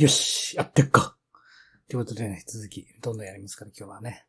[0.00, 1.14] よしやってっか
[1.86, 4.24] ということでね、続き、どんどんやりますから、今日はね。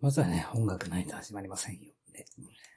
[0.00, 1.92] まずはね、音楽ないと始まりませんよ。
[2.12, 2.26] ね、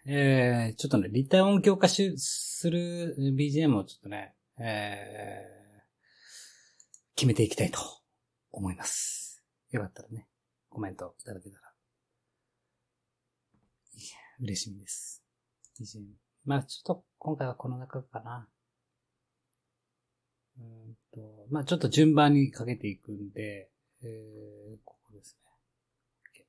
[0.07, 7.79] えー、ちょっとね、立体音響化しする BGM をちょっとね、えー、決めていきたいと
[8.51, 9.43] 思います。
[9.69, 10.27] よかったらね、
[10.69, 11.61] コメントいただけたら、
[14.39, 15.23] 嬉しみです。
[15.79, 16.05] BGM。
[16.45, 18.47] まあちょっと今回はこの中かな。
[20.57, 23.69] うんと、まあちょっと順番にかけていくんで、
[24.03, 25.49] えー、ここですね。
[26.33, 26.45] OK。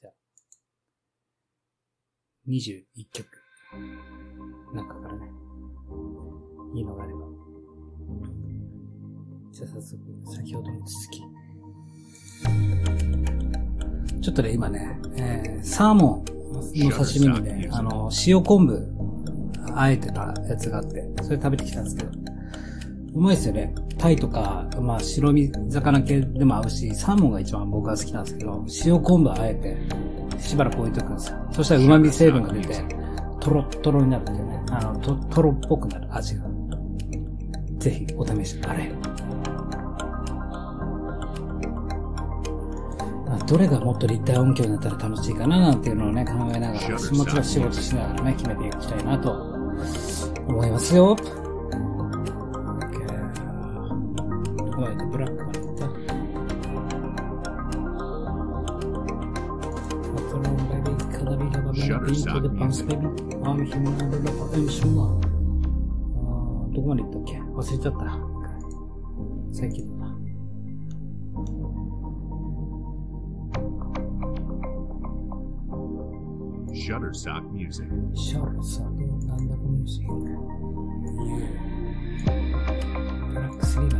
[0.00, 0.12] じゃあ、
[2.48, 3.28] 21曲。
[4.74, 5.26] 中からね、
[6.74, 7.20] いいのがあれば。
[9.52, 9.98] じゃあ早速、
[10.34, 11.20] 先ほどの続き。
[14.20, 16.38] ちょっとね、今ね、えー、サーモン
[16.84, 18.86] の刺身にね、あの、塩昆布、
[19.74, 22.10] あえてたやつがあって、それ食べてきたんですけど、
[23.18, 23.74] うまいですよね。
[23.98, 29.76] タイとか、まあ白身魚系でも合うし、サーモンが一番僕が好きなんですけど、塩昆布あえて、
[30.40, 31.36] しばらく置いとくんですよ。
[31.50, 32.84] そしたら旨味成分が出て、
[33.40, 34.62] トロットロになるっていうね。
[34.70, 36.44] あの、と、トロっぽくなる味が。
[37.78, 38.92] ぜひお試しあれ。
[43.48, 49.32] どれがもっと立体音響になったら楽しいかななんていうのをね、考えながら、もちろん仕事しながらね、決めていきたいなと
[50.46, 51.16] 思いますよ。
[62.68, 62.74] ど
[66.82, 67.40] こまで行ったっけ？
[67.40, 67.98] 忘れちゃった。
[69.54, 70.04] 最近だ。
[76.74, 77.88] Shutterstock Music.
[78.12, 78.84] Shutterstock
[79.26, 80.12] なんだこのミュージック。
[83.28, 83.94] ブラック3まで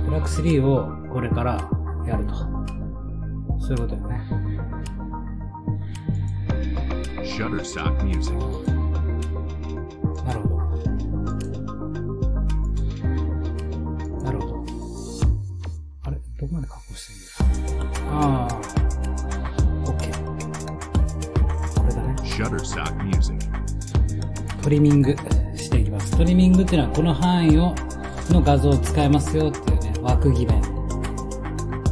[0.00, 0.68] ブラック3を
[1.12, 1.70] これから
[2.04, 2.34] やると。
[2.34, 4.20] そういうことよね。
[7.36, 8.34] Shutterstock Music
[10.24, 10.56] なるほど。
[14.22, 14.64] なるほど。
[16.04, 16.16] あれ？
[16.40, 17.84] どこまで加工してんだよ？
[18.10, 18.54] ああ。
[19.84, 19.98] OK。
[21.74, 22.16] これだね。
[22.24, 23.38] Shutterstock Music
[24.60, 25.16] トリミング
[25.54, 26.16] していきます。
[26.16, 27.74] トリミングっていうのはこの範囲を
[28.30, 30.60] の画像を使えますよっていう枠決め。
[30.60, 30.66] こ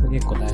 [0.02, 0.45] れ結構大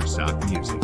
[0.00, 0.30] 事で。
[0.30, 0.80] Shutterstock Music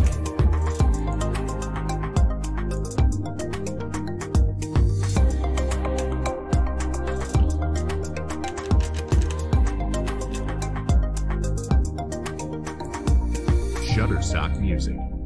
[13.94, 15.16] Shutterstock Music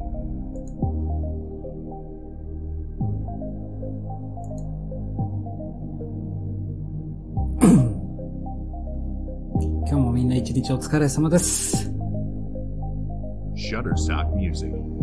[10.41, 11.70] 一日お疲れ様です。
[13.81, 15.00] Shutterstock Music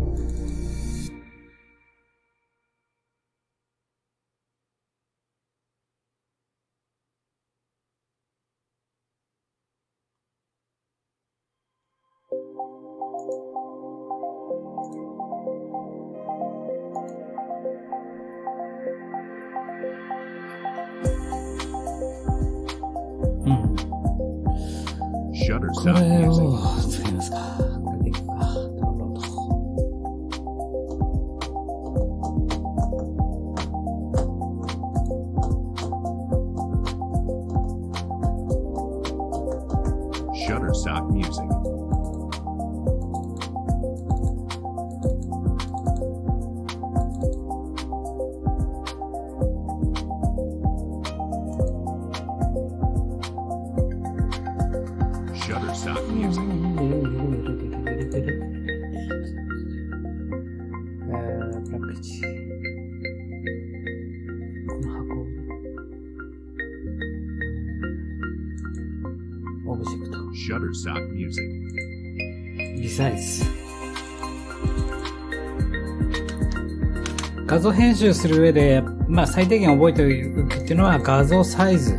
[77.69, 81.97] 像編集する上で、まあ最低限覚えておくっていうのは画像サイズで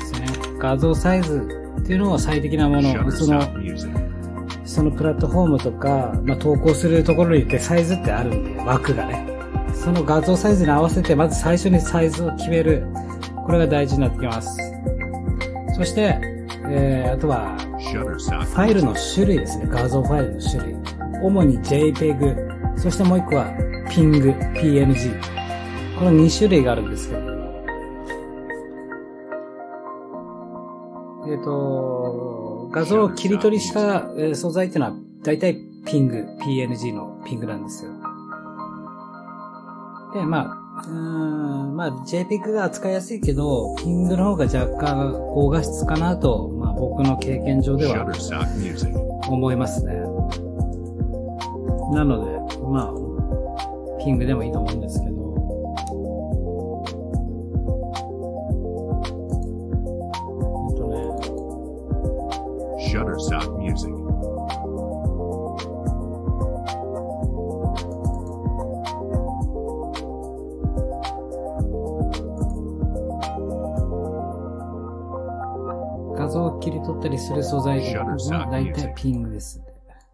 [0.00, 0.26] すね。
[0.58, 1.46] 画像サイズ
[1.80, 3.10] っていうのは最適なもの。
[3.12, 3.42] その、
[4.64, 9.26] そのプラットフォームとか、まあ投稿するところに行ってサイズってあるんで、枠がね。
[9.74, 12.86] その画像サイズに合わせて、まず最初にサイズを決める。
[13.46, 14.58] これが大事になってきます。
[15.76, 16.18] そして、
[16.70, 19.66] えー、あとは、ファイルの種類ですね。
[19.68, 20.76] 画像ファイルの種類。
[21.22, 23.52] 主に JPEG、そしてもう一個は
[23.94, 25.20] PNG、PNG。
[25.96, 27.20] この2種類があるんですけど。
[31.28, 37.92] えっ、ー、と、画像を切り取りした素材っていうのは、大体ピング、PNG の PNG なんですよ。
[40.12, 48.04] で、まあ、うん、まあ JPEG が扱いやすいけど、ピングの方が若干高画質かなと、まあ僕の経験上では
[49.28, 49.92] 思いますね。
[51.92, 53.03] なので、まあ
[54.04, 55.14] ピングでもいいと思うんですけど。
[62.78, 63.90] Shutterstock Music.
[76.14, 79.62] 画像を切り取ったりする素材は Shutterstock 大体ピングです。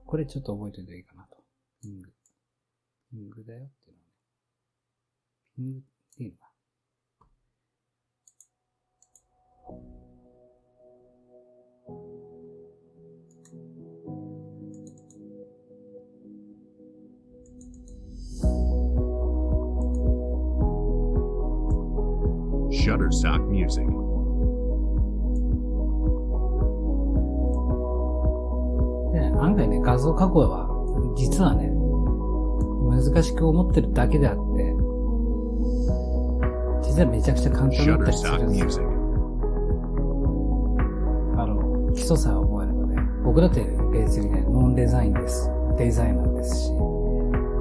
[0.06, 1.38] これちょっと覚えておいていいかなと。
[1.82, 2.08] ピング。
[3.10, 3.68] ピングだよ
[5.60, 5.68] っていうのはね。
[5.68, 5.82] ピングっ
[6.16, 6.50] ていうのは。
[22.70, 23.84] Shutterstock Music.
[29.12, 30.68] で、案外ね、画像加工は、
[31.16, 31.68] 実はね、
[32.88, 34.49] 難しく思ってるだけであって、
[36.90, 38.88] 実はめちゃくちゃ簡単だったりするんですよ。
[41.38, 43.60] あの、基礎さえ覚えればね、僕だって
[43.92, 45.48] 別にね、ノンデザインです。
[45.78, 46.72] デザイナーですし、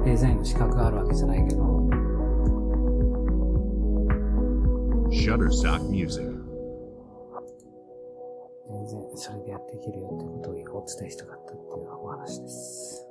[0.04, 1.60] デザインの資格があるわけじゃないけど、
[5.10, 6.26] Shutterstock Music.
[8.68, 13.09] 全然それでやっていけるよってことをお伝えしたかったっていうお話です。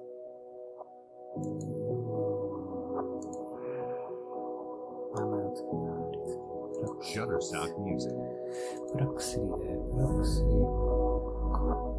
[7.10, 8.14] Shutterstock Music.
[8.94, 11.90] ブラック3で、ブラック3は、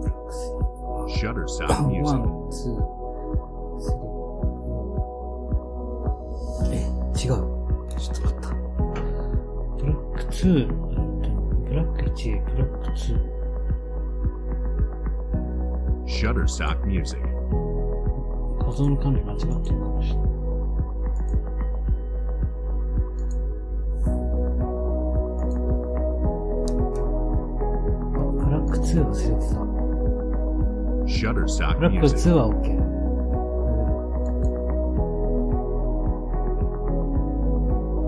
[0.00, 1.16] ブラック3。
[1.20, 1.68] Shutterstock Music.
[1.68, 2.72] ワン、ツー、
[3.80, 3.90] ス
[6.64, 6.72] リー。
[6.72, 6.76] え、
[7.14, 7.32] 違う。
[7.98, 8.48] ちょっと待った。
[9.76, 10.85] ブラック2、
[16.16, 17.20] Shutterstock Music.
[18.58, 20.26] 画像の管理間違ってるかもしれない。
[28.16, 29.60] あ、ブラック2忘れてた。
[31.04, 32.30] Shutterstock ック Music.
[32.30, 32.64] 2は OK。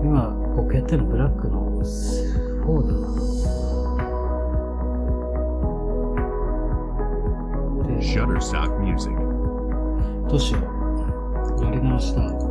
[0.03, 3.38] 今、僕やってるのブラックの4だな。
[8.09, 9.13] Shutterstock Music.
[10.27, 10.59] どうしよ
[11.59, 11.63] う。
[11.63, 12.48] やり直した。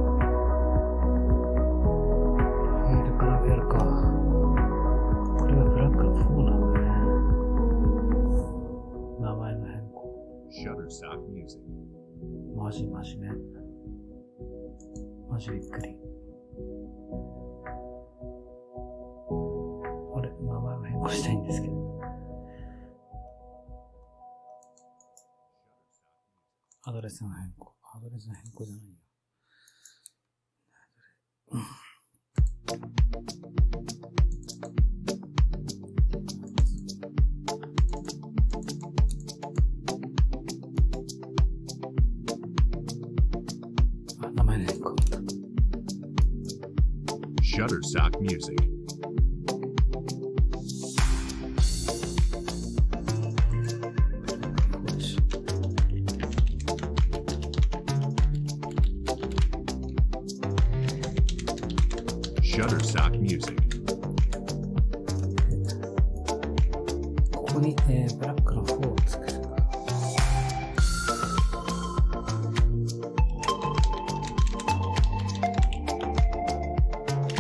[67.59, 69.19] Політи брак крохот.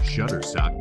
[0.02, 0.77] Shutterstock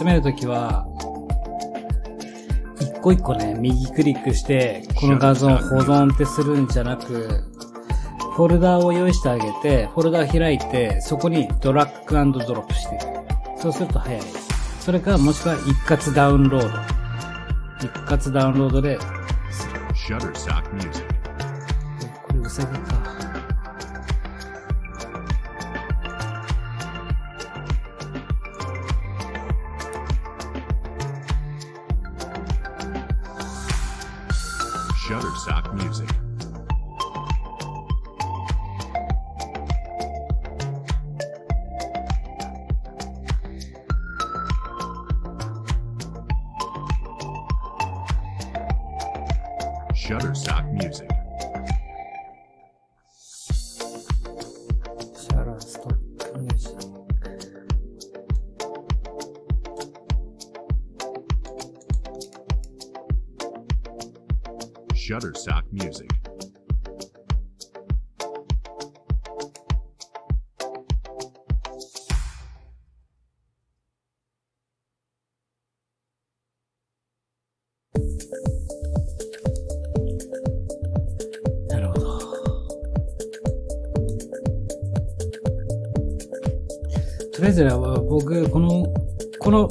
[0.00, 0.86] 集めるときは、
[2.80, 7.44] 一個一個ね、右クリックして、この画像を保存ってするんじゃなく、
[8.34, 13.60] フォルダーを用意してあげて、フォルダー開いて、そこにドラッグアンドドロップしていく。
[13.60, 14.22] そうすると早い。
[14.80, 16.68] それか、もしくは一括ダウンロード。
[17.80, 18.98] 一括ダウンロードで、
[20.08, 20.99] Shutterstock Music.
[50.10, 51.08] Shutterstock Music.
[55.14, 56.02] Shutterstock
[56.42, 56.78] Music.
[64.96, 66.29] Shutterstock Music.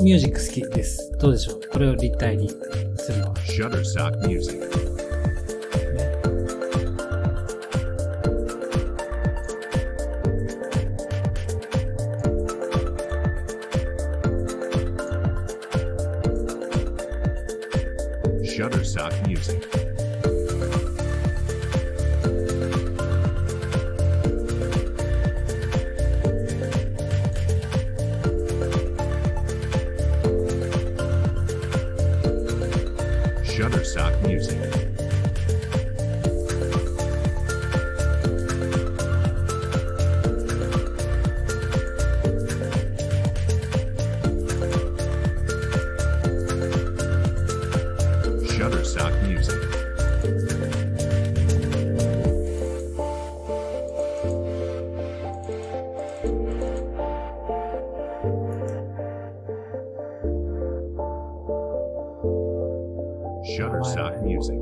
[0.01, 1.11] ミュージック好きです。
[1.17, 2.49] どうでしょうこれを立体に
[2.97, 3.35] するのは。
[3.35, 4.65] Shutterstock Music.
[18.43, 19.78] Shutterstock Music.
[63.89, 64.59] シャ Shutterstock Music.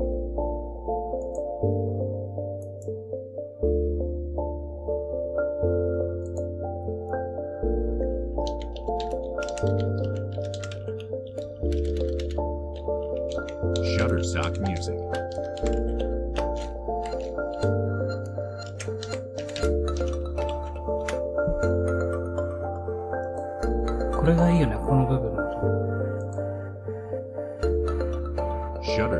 [13.84, 15.27] シャ Shutterstock Music.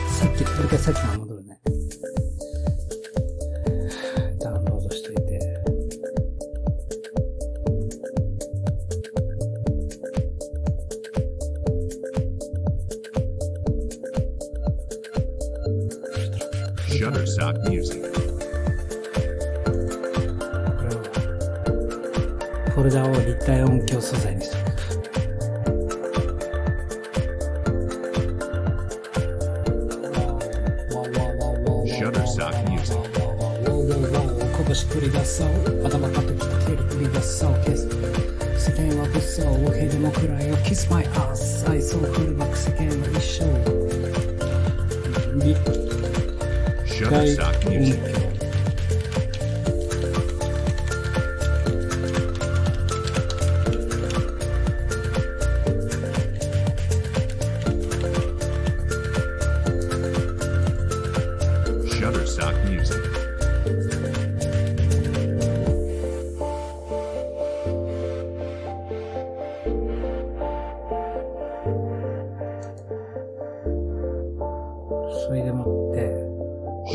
[0.10, 1.16] さっきこれかさっきの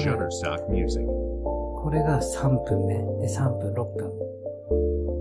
[0.02, 1.06] Shutterstock Music
[1.82, 2.94] これが3分目。
[2.94, 5.11] で、3分、6分。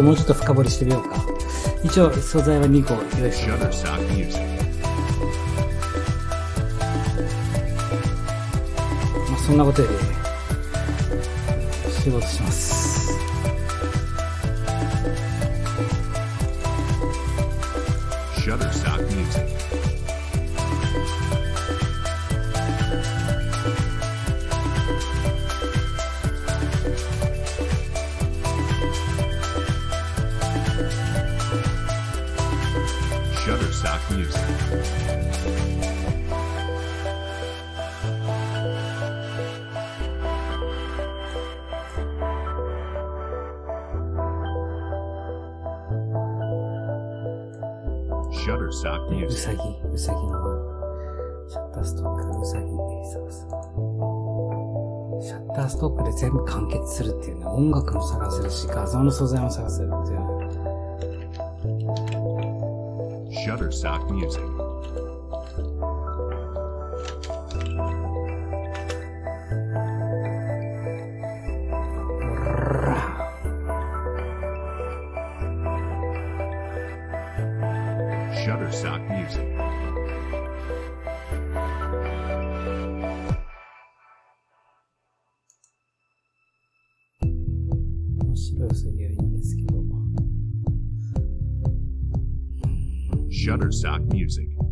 [0.00, 1.22] ともうちょっと深掘りしてみようか。
[1.84, 2.94] 一応素材は2個。
[3.20, 3.56] 用意してま
[9.36, 9.94] あそんなことより
[11.92, 12.59] 仕事します。
[63.44, 64.42] Shutterstock music.
[78.44, 79.49] Shutterstock music.
[93.50, 94.69] Shutterstock Music.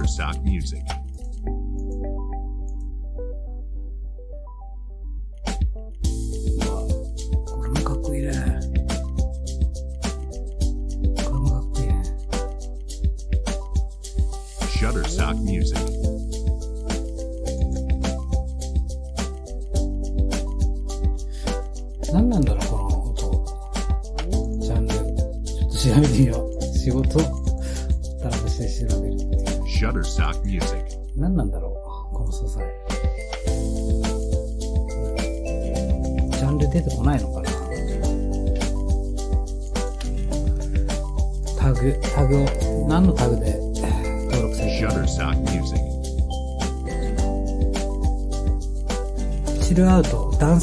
[0.00, 0.99] Cybersock Music.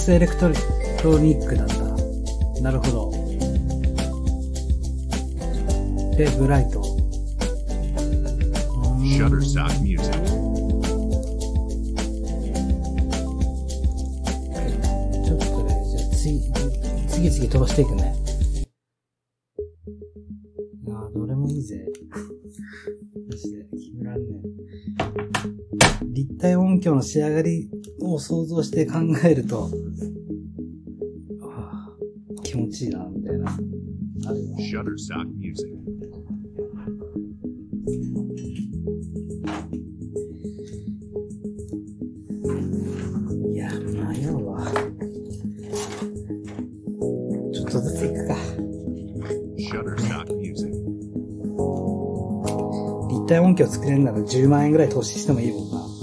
[0.07, 1.75] スエレクトロニックなんだ。
[2.61, 3.11] なるほど。
[6.15, 6.86] で、ブライト。
[28.27, 29.69] 想像して考えると、
[31.41, 33.49] ああ気持ちいいな、みたいな。
[33.49, 34.57] あるよ。
[34.57, 35.65] Shutterstock Music.
[43.49, 44.59] いや、迷うわ。
[47.53, 48.35] ちょっとずついくか。
[49.57, 50.69] Shutterstock Music.
[53.09, 55.96] 立体音響作れるなら10万円ぐらい投資してもいいもんな。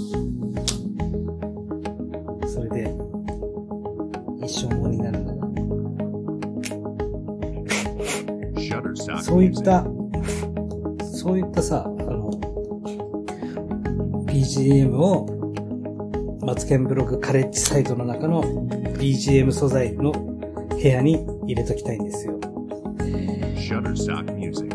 [9.35, 9.83] そういっ.た、
[11.03, 12.31] そういったさ、あの、
[14.27, 18.41] BGM を、マツケンブログカレッジサイトの中の
[18.97, 22.39] BGM 素材の部屋に入れときたいんですよ。
[23.57, 24.73] Shutterstock Music.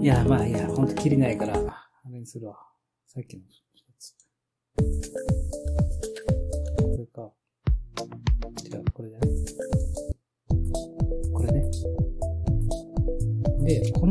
[0.00, 2.56] いや、まあいや、ほんと切りないから、あれにするわ。
[3.06, 3.42] さっきの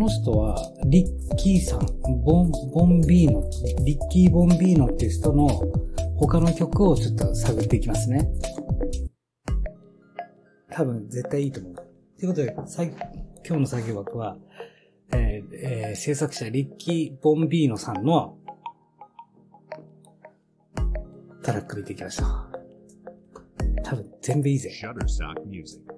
[0.04, 1.86] の人は、リッキーさん、
[2.24, 3.50] ボン、ボンビーノ、
[3.86, 5.48] リッキー・ボンビーノっていう人の
[6.18, 8.28] 他の曲をちょっと探っていきますね。
[10.72, 11.76] 多分絶対いいと思う。
[11.76, 11.86] とい
[12.26, 12.88] うことで、さい
[13.46, 14.38] 今日の作業枠は、
[15.14, 18.38] えーえー制作者リッキー・ボンビーノさんの
[21.44, 22.28] トラック見ていきましょう。
[23.84, 24.70] 多分全部いいぜ。
[24.70, 25.93] Shutterstock Music.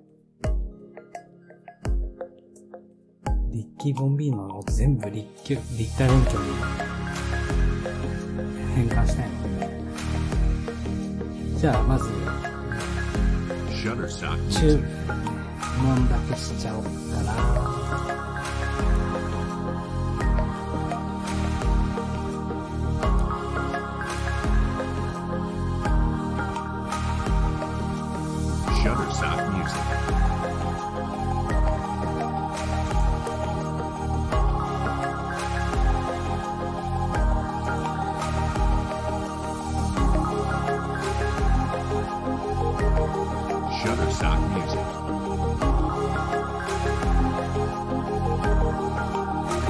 [3.56, 6.38] リッキー・ボンビーノの音全部立体立体音響に
[8.76, 9.70] 変換したいので。
[11.58, 12.10] じゃあ、まず、
[14.52, 14.78] 注.
[15.82, 16.90] 文だけしちゃおうか
[17.24, 17.75] な。
[44.16, 44.80] シャッターストックミュージッ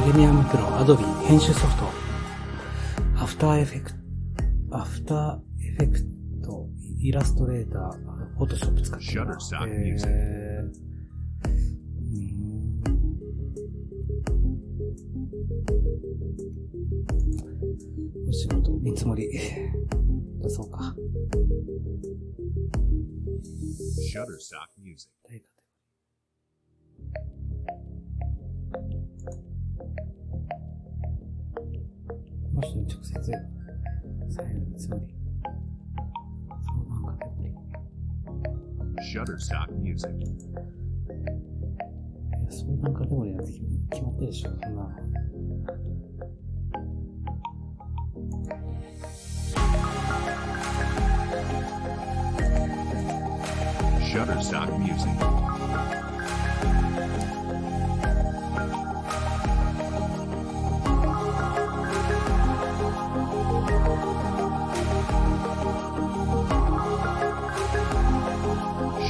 [0.03, 1.85] プレミアムプロ、アドビ編集ソフト、
[3.15, 3.91] アフターエフェク
[4.69, 5.99] ト、アフターエフェク
[6.43, 6.67] ト、
[6.99, 7.91] イラストレーター、
[8.37, 9.33] フォトショップ使ってるな。
[9.33, 10.11] Shutterstock え Music.
[10.11, 12.85] ーうーん。
[18.29, 19.27] お仕事、見積もり、
[24.15, 25.41] シャッターストックミュージッ大家
[32.39, 33.11] この人に直接、
[34.29, 35.13] 最後の見積もり。
[36.63, 38.95] 相談カテゴリー。
[38.95, 40.15] クシャッターストックミュージック
[42.39, 43.51] いや、相談カテゴリーなんて
[43.91, 45.14] 決まってるでしょ、そんな。
[54.15, 55.11] Shutterstock Music.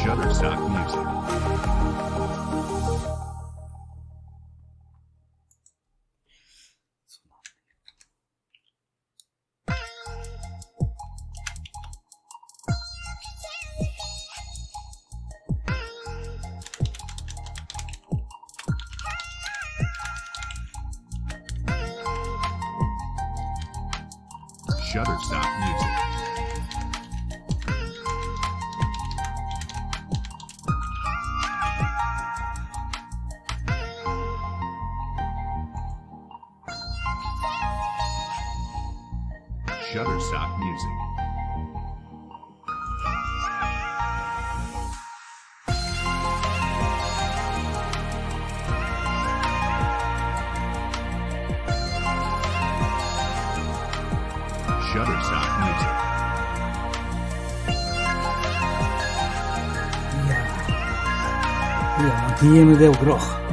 [0.01, 1.05] Shutterstock Music.
[39.95, 40.89] Shutterstock Music.
[54.91, 55.93] Shutterstock Music.
[60.27, 60.43] Yeah.
[62.01, 63.44] Yeah, DM de Groch.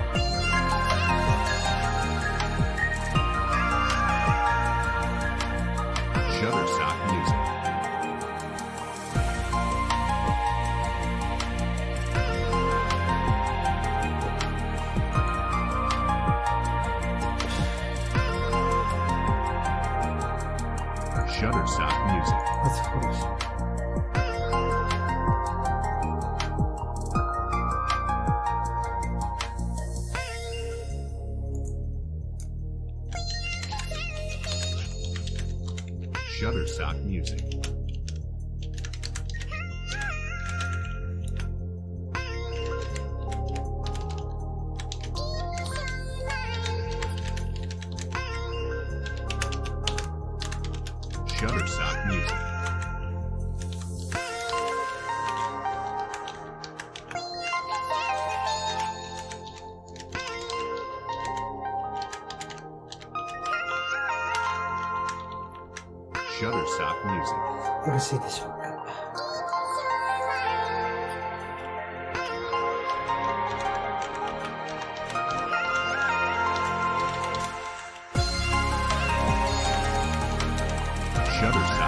[81.42, 81.81] Shutter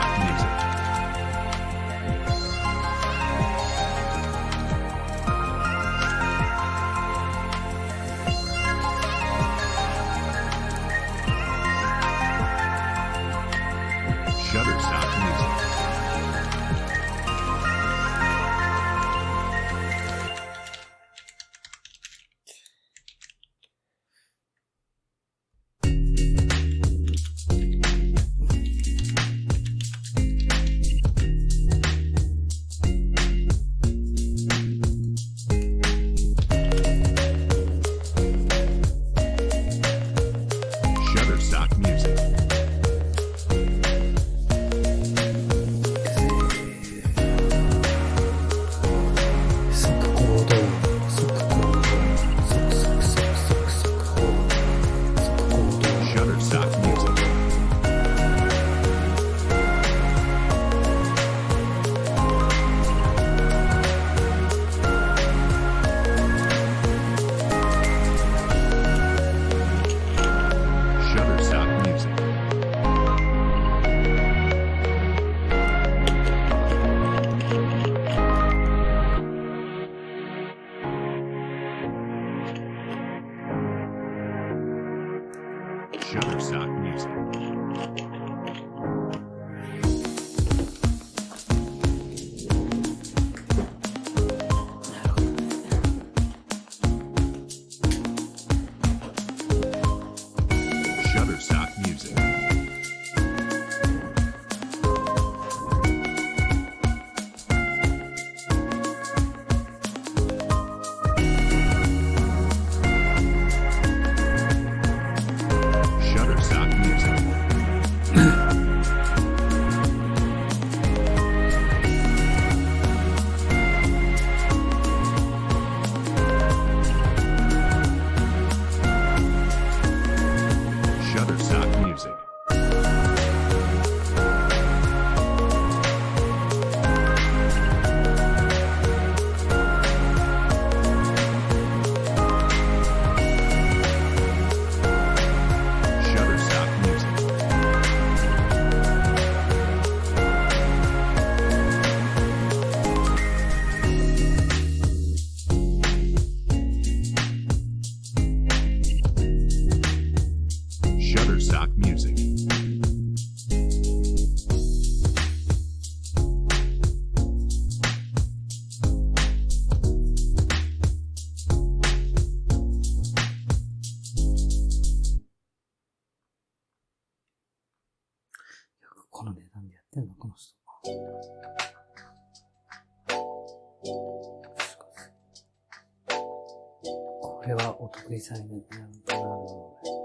[188.34, 190.04] お得意さんにななるほどね。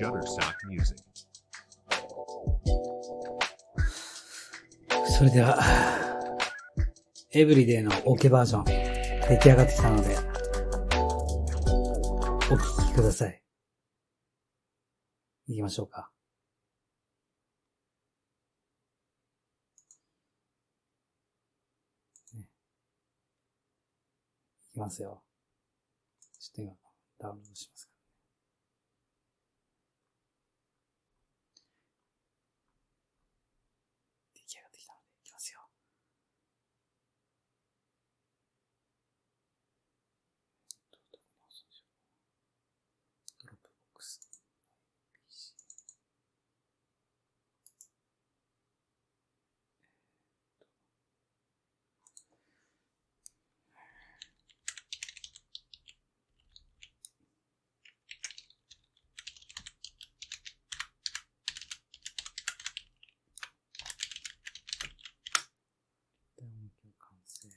[0.00, 0.96] Shutterstock Music.
[5.18, 5.58] それでは、
[7.32, 10.16] エブリデイのオケバージョン、出来上がってきたので、
[12.50, 13.42] お聞きください。
[15.48, 16.10] 行きましょうか。
[24.76, 25.22] きますよ。
[26.38, 26.72] ちょっと今、
[27.18, 28.06] ダウンロードしますからね。
[34.34, 35.60] 出来上がってきたので、いきますよ。
[40.92, 41.96] どどこに押すんでしょう
[43.40, 44.20] ドロップボックス。
[45.26, 45.86] PC で
[66.38, 67.48] 音響完成。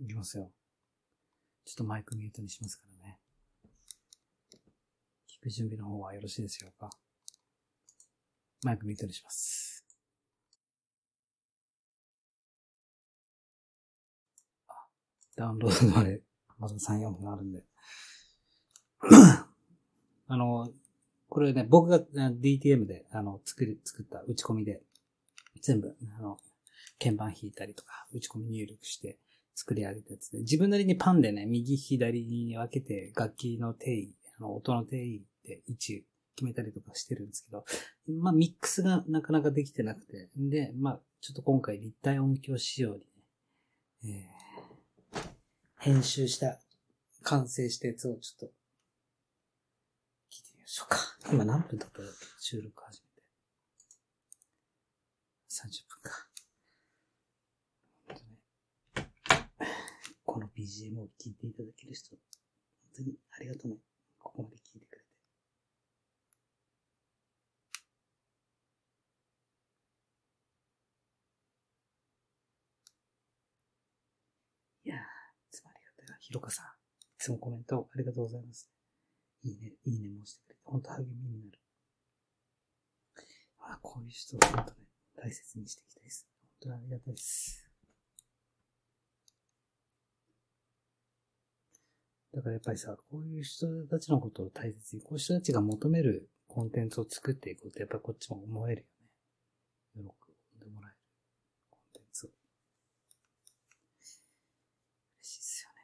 [0.00, 0.50] いきますよ。
[1.72, 3.18] ちょっとマイクミュートにしますからね。
[5.26, 6.90] 聞く準備の方はよろしいでしょうか？
[8.62, 9.82] マイクミュートにします。
[14.68, 14.72] あ
[15.34, 16.20] ダウンロードまで
[16.58, 17.64] まだ3、4分あるんで。
[20.28, 20.70] あの、
[21.30, 24.82] これね、僕が DTM で、あの、作り、作った打ち込みで、
[25.62, 26.38] 全部、あの、
[26.98, 29.18] 鍵盤弾いたりとか、打ち込み入力して
[29.54, 37.64] 作り上げたやつで、自分なりにパンでね、右左に分けて楽器の定位、あの、音の定位で位置決めたりとかしてるんですけど、
[38.20, 43.00] まあ、ミックスがなかなかできてなくて、で、まあ、ちょっと今回立体音響仕様に
[44.04, 44.28] ね、
[45.14, 45.20] えー、
[45.78, 46.58] 編集した、
[47.22, 48.54] 完成したやつをちょっと、
[50.32, 50.98] 聞いてみましょうか。
[51.32, 52.00] 今何分だった
[52.40, 53.22] 収録始めて。
[55.48, 56.28] 30分か。
[58.08, 58.38] 本当ね、
[60.32, 62.18] この BGM を聞いていただける人、本
[62.96, 63.76] 当にありがとうね。
[64.18, 65.04] ここまで聞いてくれて。
[74.84, 75.02] いやー、い
[75.50, 76.16] つもありがたい。
[76.20, 76.68] ひろかさん、い
[77.18, 78.70] つもコメントありがとうございます。
[79.42, 81.58] いいね、いいねもしてくれて、本当励みになる。
[83.58, 86.26] あ、こういう人を本当ね、大切にしていきたいです。
[86.40, 87.61] 本当にありがたいです。
[92.32, 98.86] だからやっぱりさ、こういう人たちのことを大切に、こういう人たちが求めるコンテンツを作っていこうと、やっぱりこっちも思える
[99.96, 100.10] よね。
[100.10, 100.96] 喜んでもらえる
[101.70, 102.30] コンテンツを。
[105.20, 105.76] 嬉しいっすよね。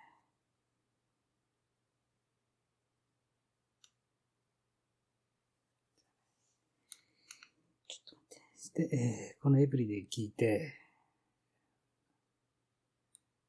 [7.89, 8.97] ちょっと待って。
[8.97, 10.75] で、えーこのエブリで聞いて、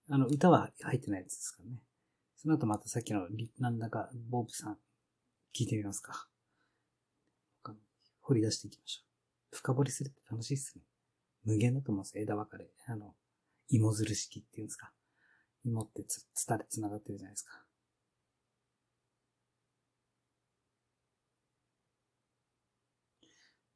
[0.09, 1.77] あの、歌は入ってないやつですからね。
[2.41, 4.77] その後またさっきのリ、なんだか、ボブさん、
[5.53, 6.29] 聞いてみますか。
[8.21, 9.01] 掘り出していきましょ
[9.51, 9.57] う。
[9.57, 10.83] 深掘りするって楽しいっすね。
[11.43, 12.23] 無限だと思うんですよ。
[12.23, 12.69] 枝分かれ。
[12.87, 13.13] あの、
[13.67, 14.93] 芋づる式っていうんですか。
[15.65, 17.61] 芋ってつ、つたで繋がってるじゃないですか。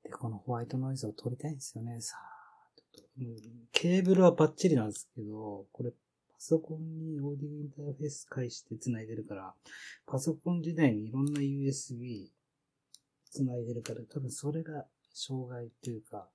[0.04, 2.00] で、このホワイトノイズを取りたいんですよね。
[2.00, 3.36] さあ、ちょっと、うん
[3.74, 5.92] ケーブルはバッチリなんですけど、これ、
[6.46, 9.54] ソコンにオーディオインターフェース介して繋いでるから、
[10.06, 12.28] パソコン時代にいろんな USB
[13.32, 16.28] 繋いでるから、多分それが障害っていうか、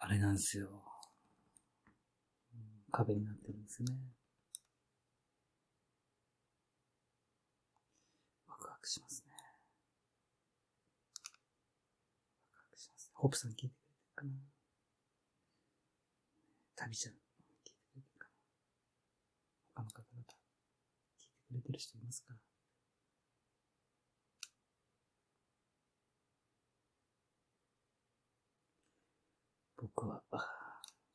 [0.00, 0.82] あれなんですよ。
[2.90, 3.94] 壁になってるんですね。
[8.48, 9.32] ワクワクしますね。
[12.52, 13.12] ワクワクします。
[13.14, 14.32] ホップさん聞いてくれてるかな？
[16.74, 17.20] 旅ちゃん、聞い
[17.64, 18.34] てくれてるかな
[19.76, 20.34] 他の方々、聞いて
[21.43, 22.34] くれてる人いますか？
[29.76, 30.22] 僕は、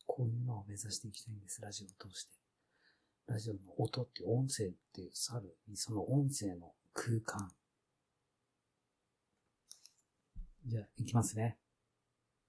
[0.06, 2.32] こういうのを目指していきたいんです、ラジオを通して。
[3.26, 7.52] ラジオの音って音声っていうさるに、その音声の空間。
[10.66, 11.58] じゃあ、いきますね。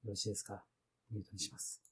[0.05, 0.63] よろしいですか？
[1.11, 1.90] ミュートにします。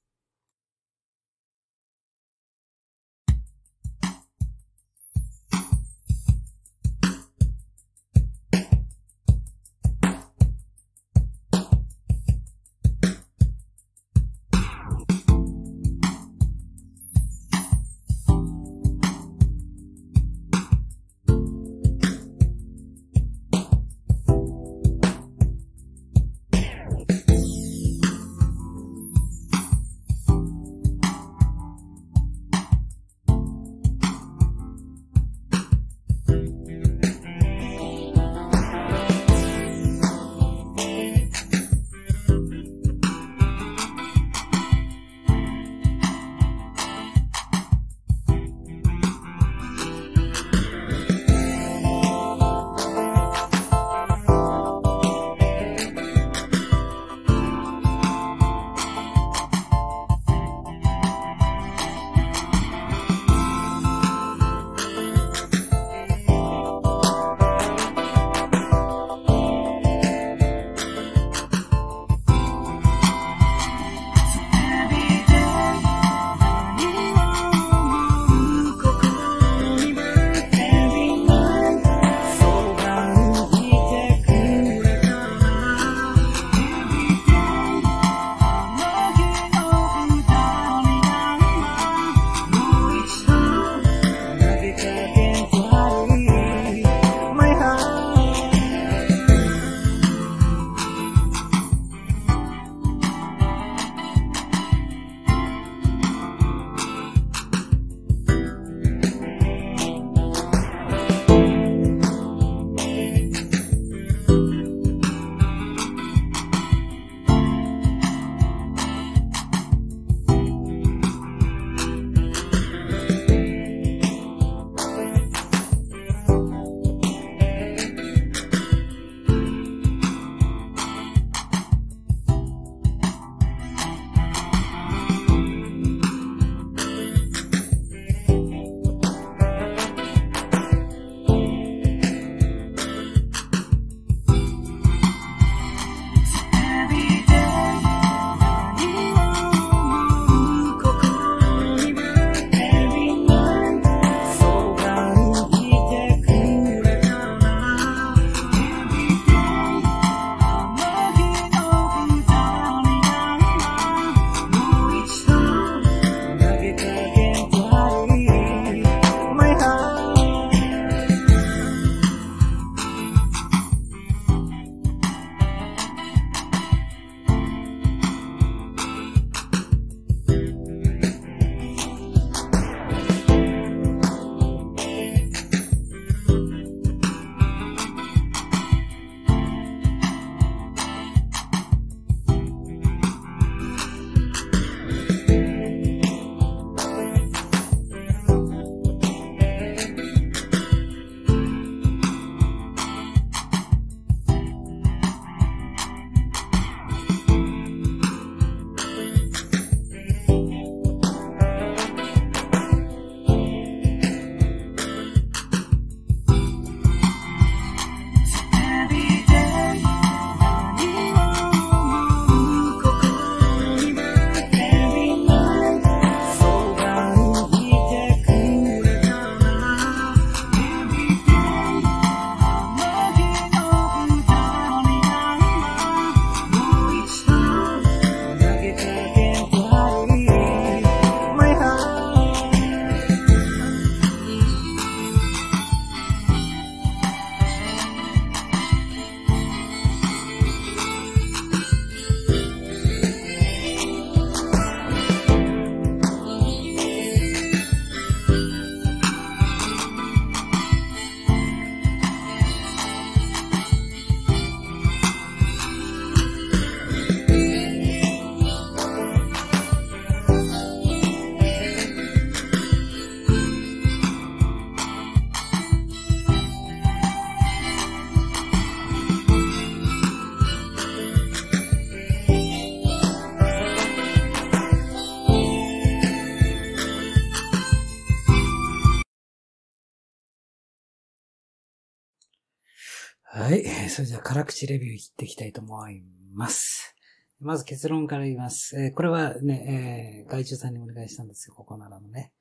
[293.89, 296.95] それじゃあ、辛口レビューいっていきたいと思います。
[297.39, 298.79] まず結論から言います。
[298.79, 302.31] えーこれはね、えー外注さんにお願いしたんですよ、ここならのね。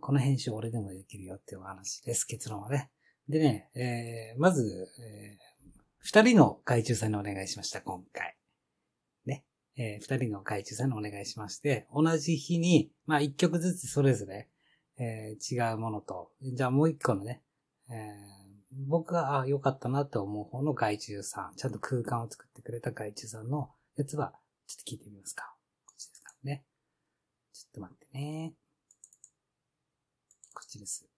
[0.00, 2.90] この編集俺でもできるよっていうお話です、結論はね。
[3.28, 5.38] でね、えーまず、え
[5.98, 8.36] 二人の外注さんにお願いしました、今回。
[9.26, 9.44] ね。
[9.76, 14.48] え二人の外注さんにお願いしまして、同じ日に、まあ一曲ずつそれぞれ、
[14.98, 17.42] え違うものと、じゃあもう一個のね、
[17.90, 17.92] え
[18.76, 24.34] 僕が、あ、良かったなと思う方の外注さん、ちゃんと空間を作ってくれた外注さんのやつは、
[24.66, 25.54] ちょっと聞いてみますか。
[25.86, 26.64] こっちですかね。
[27.54, 28.52] ちょっと待ってね。
[30.52, 31.15] こっちです。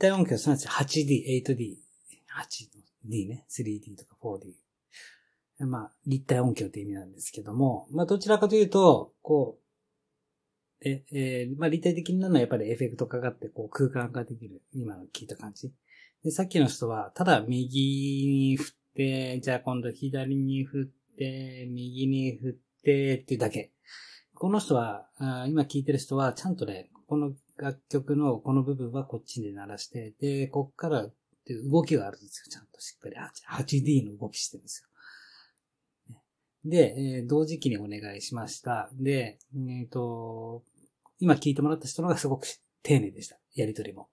[0.00, 1.76] 体音響すなわち 8D、8D、
[3.06, 5.66] 8D ね、3D とか 4D。
[5.66, 9.58] まあ、立体音響って意味なんですけども、まあ、どちらかというと、こ
[10.82, 14.62] う、え、えーまあ、立体的なのはやっぱりエフェクトかかって、こう、空間ができる。
[14.72, 15.70] 今の聞いた感じ。
[16.24, 23.72] で、さっきの人は、ただ右に振って、じゃあ今度左に振って、右に振ってっていうだけ。
[24.34, 32.44] この人は、あ今聞いてる人は、ちゃんとね、この楽曲のこの部分はこっちで鳴らして、で、こっからって動きがあるんですよ。
[32.48, 34.86] ちゃんとしっかり 8D の動きしてるんです
[36.08, 36.16] よ。
[36.64, 38.90] で、えー同時期にお願いしました。
[38.92, 40.62] で、えっ、と、
[41.18, 42.46] 今聞いてもらった人のがすごく
[42.84, 43.40] 丁寧でした。
[43.56, 44.08] やりとりも。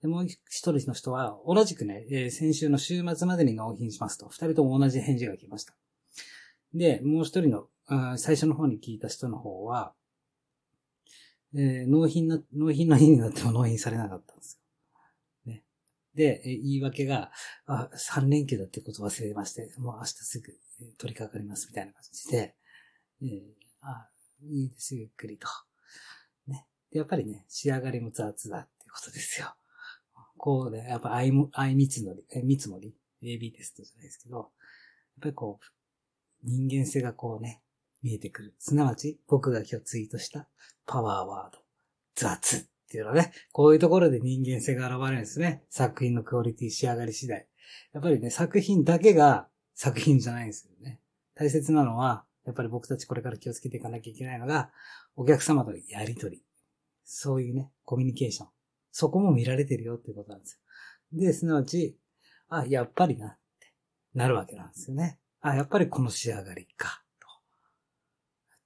[0.00, 0.38] で、もう一
[0.72, 5.74] 人の人は、同じくね、えー先週の週末までに納品しますと、二人とも同じ返事が来ました。
[6.72, 7.66] で、もう一人の、
[8.16, 9.92] 最初の方に聞いた人の方は、
[11.54, 14.60] えー納品な、納品の日になっても納品されなかったんです
[15.46, 15.52] よ。
[15.52, 15.64] ね。
[16.14, 17.30] で、えー言い訳が、
[17.66, 20.46] あ、3連休だってこと忘れまして、もう明日すぐ
[20.98, 22.54] 取り掛かりますみたいな感じで、
[23.22, 23.40] えー
[23.80, 24.08] あ、
[24.42, 25.48] いいです、ゆっくりと。
[26.46, 26.66] ね。
[26.90, 29.54] で、やっぱりね、仕上がりも雑だっていうことですよ。
[30.36, 34.48] こうね、やっぱ愛も、愛見積もり、え見積もり、AB テストじゃないですけど、やっ
[35.22, 35.66] ぱりこう、
[36.44, 37.60] 人間性がこうね、
[38.02, 38.54] 見えてくる。
[38.58, 40.48] すなわち、僕が今日ツイートした
[40.86, 41.58] パワーワード、
[42.14, 45.62] 雑っていうのはね、こういうところで人間性が現れるんですね。
[45.68, 47.46] 作品のクオリティ仕上がり次第。
[47.92, 51.00] やっぱりね、作品だけが作品じゃないんですよね。
[51.34, 54.70] 大切なのは、やっぱり僕たちこれから気をつけていかなきゃいけないのが、
[55.16, 56.42] お客様とのやりとり。
[57.04, 58.48] そういうね、コミュニケーション。
[58.90, 60.58] そこも見られてるよっていうことなんです
[61.12, 61.20] よ。
[61.20, 61.98] で、すなわち、
[62.48, 63.72] あ、やっぱりなって
[64.14, 65.18] なるわけなんですよね。
[65.40, 67.02] あ、やっぱりこの仕上がりか、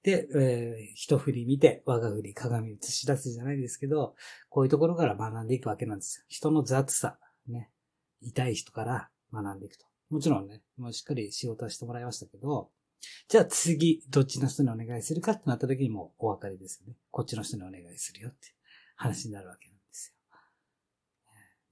[0.03, 4.15] で、えー一振り見て、我が振り鏡映し出すじゃないですけど、
[4.49, 6.25] こういうところから学んでいくわけなんですよ。
[6.27, 7.71] 人の雑さ、ね。
[8.21, 9.85] 痛い人から学んでいくと。
[10.09, 12.69] もちろんね、もうしっかり仕事はしてもらいましたけど、
[13.27, 16.95] じゃあ次、どっちの人にお願いするかってなった時にもお分かりですよね。
[17.11, 18.53] こっちの人にお願いするよって
[18.95, 20.37] 話になるわけなんですよ。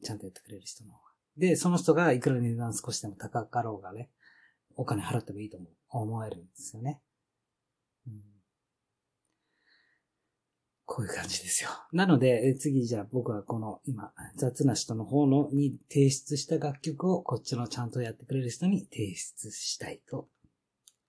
[0.04, 1.12] ちゃんとやってくれる人の方が。
[1.38, 4.10] で、その人がいくら値段少しでも高かろうがね、
[4.76, 7.02] お金払ってもいいと思う思えるんですよね。
[8.08, 8.24] うん
[10.94, 11.70] こういう感じですよ。
[11.94, 20.28] なので、次じゃあ僕はこの今、雑な人の方のに提出した楽曲をこっちのちゃんとやってくれる人に提出したいと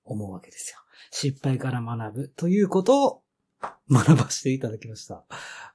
[0.05, 0.79] 思うわけですよ。
[1.11, 3.23] 失敗から学ぶということを
[3.91, 5.25] 学ばせていただきました。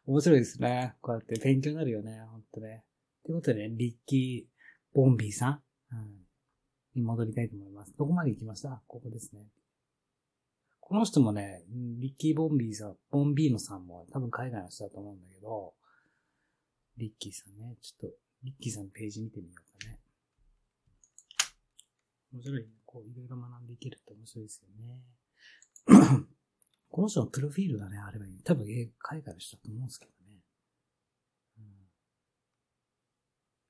[0.05, 0.95] 面白いですね。
[1.01, 2.21] こうやって勉強になるよね。
[2.31, 2.85] ほんとね。
[3.25, 6.25] ということでね、リッキー・ボンビーさん、うん、
[6.95, 7.93] に戻りたいと思います。
[7.97, 8.81] どこまで行きました？
[8.87, 9.41] ここですね。
[10.87, 15.73] この人もね、リッキー・ボンビーさん、ボンビーノさんも多分海外の人だと思うんだけど、
[16.95, 19.99] リッキーさんね、ちょっと、リッキーさんのページ見てみようかね。
[22.31, 22.69] 面白いね。
[22.85, 25.03] こう、いろいろ学んでいけるって面白いですよね。
[26.89, 28.41] この人のプロフィールがね、あればいい。
[28.43, 28.65] 多分、
[28.99, 30.39] 海外の人だと思うんですけどね。
[31.57, 31.65] うん。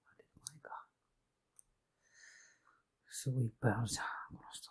[0.05, 0.87] あれ、前か。
[3.09, 4.05] すごいいっぱいあるじゃん、
[4.37, 4.69] この人。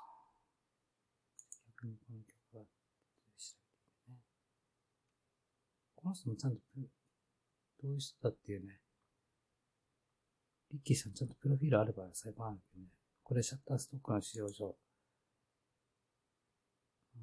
[1.77, 2.65] 逆にこの曲は、
[3.37, 3.55] 調
[4.07, 4.19] べてね。
[6.07, 6.59] この人もちゃんと、
[7.83, 8.79] どういう人だっていうね。
[10.71, 12.91] リッキーさんちゃんとプロフィールあれば最高なんだけどね。
[13.25, 14.77] これシャッターストックの使用上。
[17.17, 17.23] うん。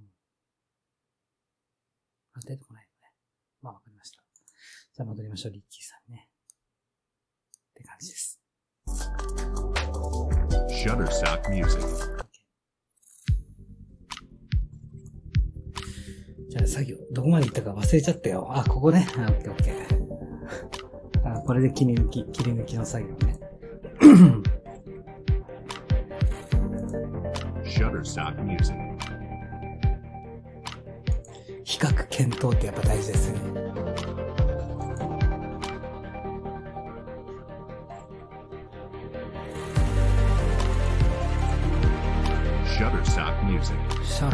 [2.34, 3.14] あ、出てこないよね。
[3.62, 4.22] まあわかりました。
[4.92, 6.28] じゃあ戻りましょう、リッキーさんね。
[7.70, 8.42] って感じです。
[10.84, 12.23] Shutterstock Music.
[16.54, 18.48] じゃあ作業、どこまで行ったか忘れちゃったよ。
[18.48, 19.08] あ、ここね。
[19.18, 21.38] あ、オッケーオッケー。
[21.38, 23.40] あ、これで切り抜き、切り抜きの作業ね。
[27.66, 28.78] Shutterstock Music.
[31.64, 33.40] 比較検討ってやっぱ大事ですね。
[42.78, 43.76] Shutterstock Music.
[44.06, 44.30] シャ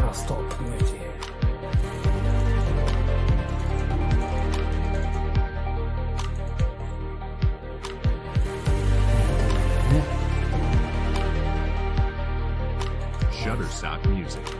[13.70, 14.59] Sock Music.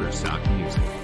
[0.00, 0.99] Cover Stock Music.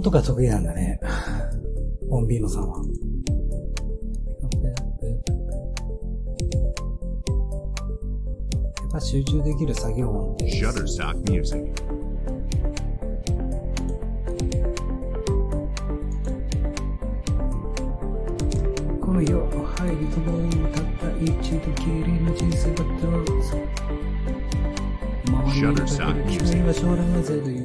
[0.00, 0.98] 音が得意なんだね。
[2.08, 2.82] ボンビーノさんは。
[8.80, 11.70] やっぱ集中できる作業音って Shutterstock Music.
[19.02, 23.20] この世入りともたった一度きりの人生だった周
[25.46, 27.59] りにいるだけで機会は将来はぜと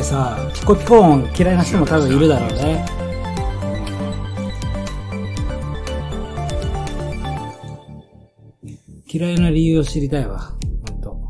[0.00, 2.84] りさ、ピコピコ音嫌いな人も多分いるだろうね。
[9.12, 10.38] 嫌いな理由を知りたいわ。
[10.38, 11.20] ほんと。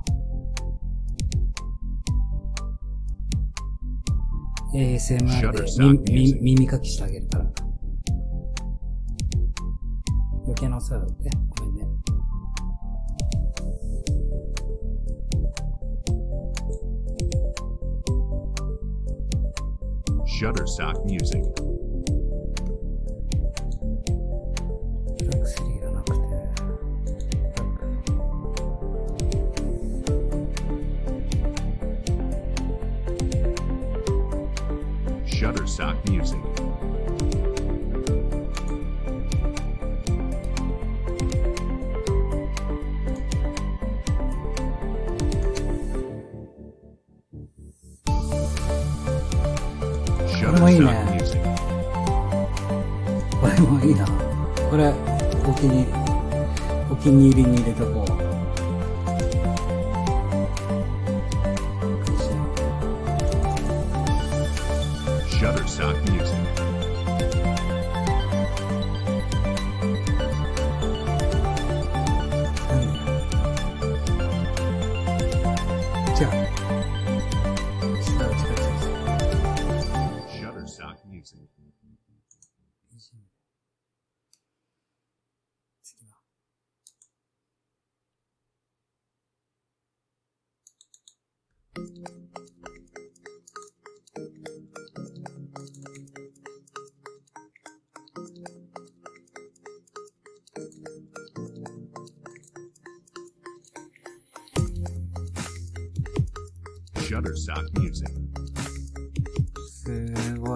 [4.74, 5.62] ASMR で
[6.12, 7.44] Music 耳かきしてあげるから。
[10.44, 11.30] 余計なお世話だって。
[11.58, 12.09] ごめんね。
[20.40, 21.44] Shutterstock Music.
[35.26, 36.49] Shutterstock Music.
[50.70, 51.20] もいいね.
[53.40, 54.06] これもいいな。
[54.70, 54.92] これ、
[55.48, 55.86] お気に、
[56.90, 58.29] お気に入りに入れとこう。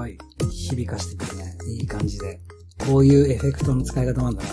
[0.04, 1.56] すごい響かしてくるね。
[1.66, 2.40] いい感じで。
[2.86, 4.50] こういうエフェクトの使い方もあるんだね。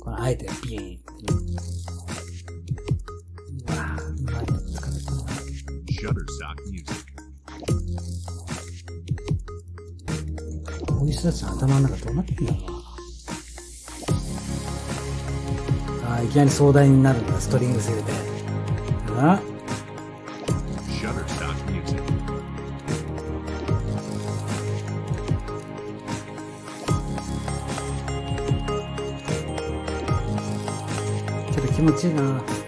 [0.00, 1.60] このあえてビーンってね。
[3.68, 4.46] うわぁ、うまい
[10.86, 12.72] こういう人たちの頭の中どうなってんだろうな。
[16.16, 18.12] あーいきなり壮大になるんだ、ストリングス入れて。
[19.16, 19.40] あ
[31.90, 32.61] けど気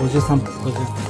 [0.00, 0.72] ?53 分、50分。
[0.72, 1.09] マジ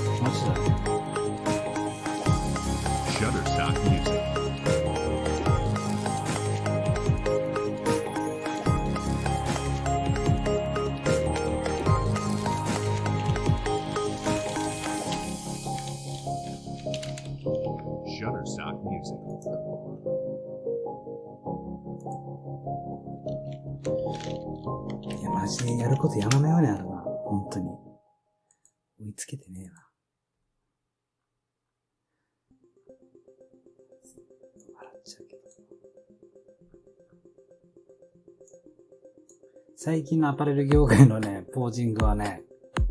[39.90, 42.44] 最近のアパレル業界のね、ポージングはね、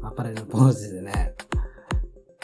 [0.03, 1.33] アパレルポーズでね、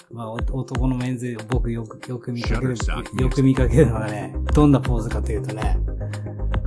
[0.10, 2.74] まあ、お男のメンズ、僕よく、よく見かける
[3.20, 5.78] よく見かけるのがね、どんなポーズかというとね、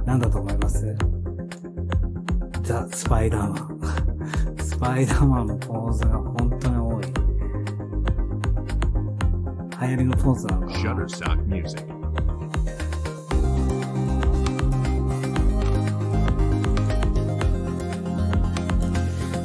[0.04, 0.94] なんだと思います？
[2.62, 3.80] ザ・スパイダーマン。
[4.58, 7.04] スパイダーマンのポーズが本当に多い。
[9.80, 11.06] 流行りのポーズなのかな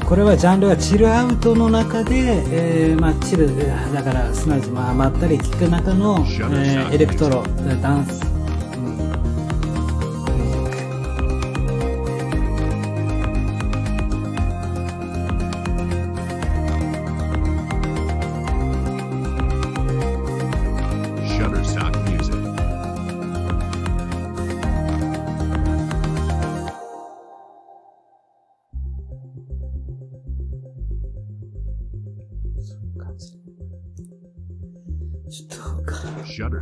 [0.08, 3.48] これはジャンルはチルアウトの中で、えー、まあチル、
[3.94, 7.44] だから、すなわち、まあ、まったり聴く中の、えーエレクトロ、
[7.82, 8.23] ダンス、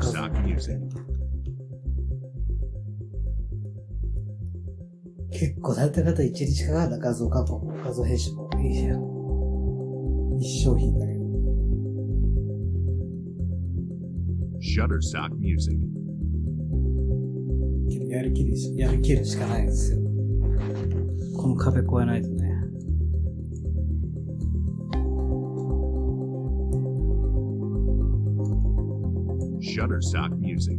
[0.01, 0.79] Shutterstock Music.
[5.31, 8.49] 結構だいたい方一日かかるな、画像加工、画像編集も。
[8.59, 8.95] いいや。
[10.39, 11.21] 一商品だけど。
[14.59, 15.77] Shutterstock Music.
[18.09, 19.99] やりきるし、やりきるしかないんですよ。
[21.37, 22.40] この壁越えないとね。
[29.81, 30.77] Shutterstock Music.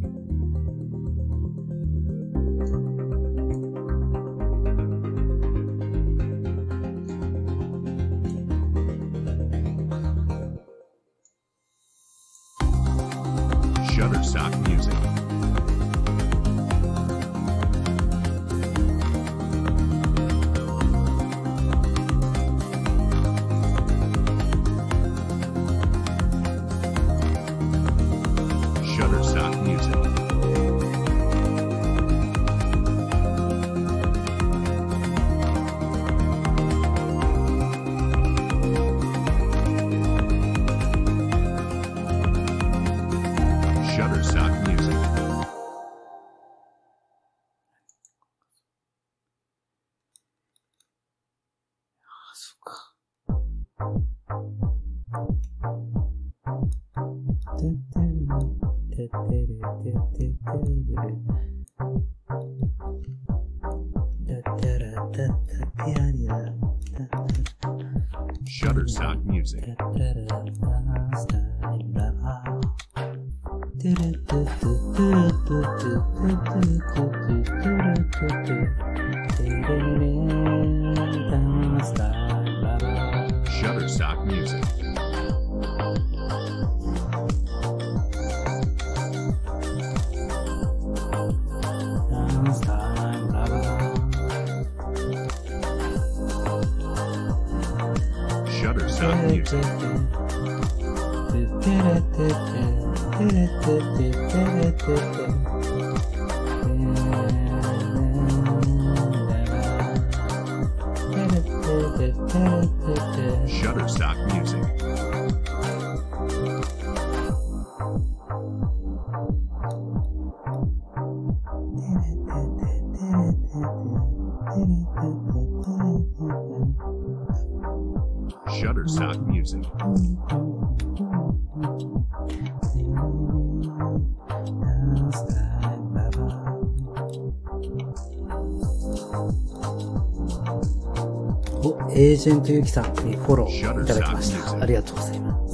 [142.23, 144.62] ジェントゆきさんにフォローいただきました。
[144.62, 145.52] ありがとうございます。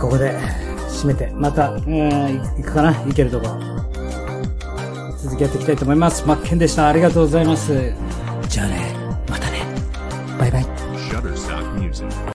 [0.00, 0.32] こここで
[0.88, 2.94] 締めて、また、うん、いくかな？
[3.04, 3.46] 行けるとこ。
[5.18, 6.26] 続きやっていきたいと思います。
[6.26, 6.88] マッケンでした。
[6.88, 7.92] ありがとうございます。